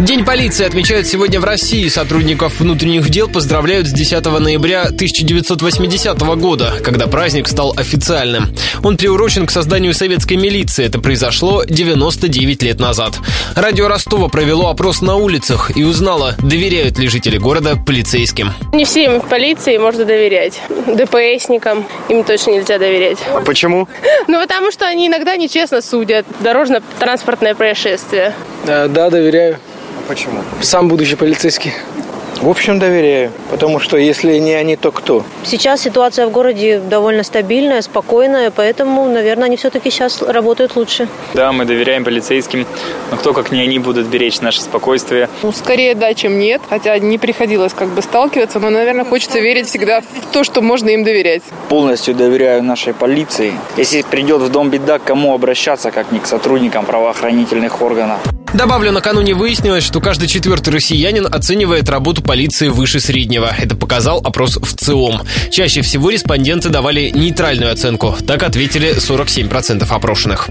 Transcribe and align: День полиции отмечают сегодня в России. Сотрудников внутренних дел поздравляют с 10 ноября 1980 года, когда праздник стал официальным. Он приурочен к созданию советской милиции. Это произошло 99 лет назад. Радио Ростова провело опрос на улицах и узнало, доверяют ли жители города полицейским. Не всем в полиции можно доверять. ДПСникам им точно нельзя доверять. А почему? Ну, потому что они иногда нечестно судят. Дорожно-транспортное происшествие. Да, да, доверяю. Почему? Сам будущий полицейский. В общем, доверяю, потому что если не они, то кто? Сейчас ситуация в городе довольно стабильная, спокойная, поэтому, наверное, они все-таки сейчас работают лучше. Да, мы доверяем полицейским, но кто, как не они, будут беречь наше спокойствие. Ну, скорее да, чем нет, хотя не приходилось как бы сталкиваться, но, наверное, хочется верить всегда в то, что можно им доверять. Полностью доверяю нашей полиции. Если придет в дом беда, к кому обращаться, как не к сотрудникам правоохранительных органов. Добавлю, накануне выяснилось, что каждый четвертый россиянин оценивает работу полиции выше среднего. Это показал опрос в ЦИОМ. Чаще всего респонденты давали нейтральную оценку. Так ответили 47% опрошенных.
День 0.00 0.24
полиции 0.24 0.64
отмечают 0.64 1.06
сегодня 1.06 1.40
в 1.40 1.44
России. 1.44 1.86
Сотрудников 1.88 2.58
внутренних 2.58 3.10
дел 3.10 3.28
поздравляют 3.28 3.86
с 3.86 3.92
10 3.92 4.24
ноября 4.24 4.84
1980 4.84 6.18
года, 6.38 6.72
когда 6.82 7.06
праздник 7.06 7.46
стал 7.46 7.74
официальным. 7.76 8.48
Он 8.82 8.96
приурочен 8.96 9.46
к 9.46 9.50
созданию 9.50 9.92
советской 9.92 10.38
милиции. 10.38 10.86
Это 10.86 11.00
произошло 11.00 11.64
99 11.68 12.62
лет 12.62 12.80
назад. 12.80 13.18
Радио 13.54 13.88
Ростова 13.88 14.28
провело 14.28 14.70
опрос 14.70 15.02
на 15.02 15.16
улицах 15.16 15.76
и 15.76 15.84
узнало, 15.84 16.34
доверяют 16.38 16.98
ли 16.98 17.06
жители 17.06 17.36
города 17.36 17.76
полицейским. 17.76 18.54
Не 18.72 18.86
всем 18.86 19.20
в 19.20 19.28
полиции 19.28 19.76
можно 19.76 20.06
доверять. 20.06 20.62
ДПСникам 20.86 21.86
им 22.08 22.24
точно 22.24 22.52
нельзя 22.52 22.78
доверять. 22.78 23.18
А 23.34 23.42
почему? 23.42 23.86
Ну, 24.28 24.40
потому 24.40 24.72
что 24.72 24.86
они 24.86 25.08
иногда 25.08 25.36
нечестно 25.36 25.82
судят. 25.82 26.24
Дорожно-транспортное 26.40 27.54
происшествие. 27.54 28.32
Да, 28.64 28.88
да, 28.88 29.10
доверяю. 29.10 29.58
Почему? 30.10 30.40
Сам 30.60 30.88
будущий 30.88 31.14
полицейский. 31.14 31.72
В 32.42 32.48
общем, 32.48 32.80
доверяю, 32.80 33.30
потому 33.48 33.78
что 33.78 33.96
если 33.96 34.38
не 34.38 34.54
они, 34.54 34.74
то 34.74 34.90
кто? 34.90 35.24
Сейчас 35.44 35.82
ситуация 35.82 36.26
в 36.26 36.32
городе 36.32 36.80
довольно 36.80 37.22
стабильная, 37.22 37.80
спокойная, 37.80 38.50
поэтому, 38.50 39.08
наверное, 39.08 39.44
они 39.44 39.56
все-таки 39.56 39.88
сейчас 39.90 40.20
работают 40.20 40.74
лучше. 40.74 41.06
Да, 41.32 41.52
мы 41.52 41.64
доверяем 41.64 42.02
полицейским, 42.02 42.66
но 43.12 43.18
кто, 43.18 43.32
как 43.34 43.52
не 43.52 43.60
они, 43.60 43.78
будут 43.78 44.08
беречь 44.08 44.40
наше 44.40 44.62
спокойствие. 44.62 45.28
Ну, 45.44 45.52
скорее 45.52 45.94
да, 45.94 46.12
чем 46.14 46.40
нет, 46.40 46.60
хотя 46.68 46.98
не 46.98 47.18
приходилось 47.18 47.72
как 47.72 47.90
бы 47.90 48.02
сталкиваться, 48.02 48.58
но, 48.58 48.70
наверное, 48.70 49.04
хочется 49.04 49.38
верить 49.38 49.68
всегда 49.68 50.00
в 50.00 50.32
то, 50.32 50.42
что 50.42 50.60
можно 50.60 50.88
им 50.88 51.04
доверять. 51.04 51.44
Полностью 51.68 52.16
доверяю 52.16 52.64
нашей 52.64 52.94
полиции. 52.94 53.52
Если 53.76 54.02
придет 54.02 54.42
в 54.42 54.50
дом 54.50 54.70
беда, 54.70 54.98
к 54.98 55.04
кому 55.04 55.34
обращаться, 55.34 55.92
как 55.92 56.10
не 56.10 56.18
к 56.18 56.26
сотрудникам 56.26 56.84
правоохранительных 56.84 57.80
органов. 57.80 58.18
Добавлю, 58.52 58.90
накануне 58.90 59.34
выяснилось, 59.34 59.84
что 59.84 60.00
каждый 60.00 60.26
четвертый 60.26 60.70
россиянин 60.70 61.26
оценивает 61.32 61.88
работу 61.88 62.20
полиции 62.20 62.68
выше 62.68 62.98
среднего. 62.98 63.54
Это 63.56 63.76
показал 63.76 64.18
опрос 64.18 64.56
в 64.56 64.74
ЦИОМ. 64.74 65.22
Чаще 65.50 65.82
всего 65.82 66.10
респонденты 66.10 66.68
давали 66.68 67.10
нейтральную 67.10 67.72
оценку. 67.72 68.16
Так 68.26 68.42
ответили 68.42 68.96
47% 68.96 69.86
опрошенных. 69.88 70.48